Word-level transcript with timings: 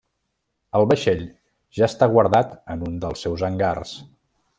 El 0.77 0.85
vaixell 0.91 1.19
ja 1.79 1.89
està 1.89 2.07
guardat 2.13 2.57
en 2.77 2.87
un 2.89 2.97
dels 3.05 3.27
seus 3.27 3.45
hangars. 3.49 3.93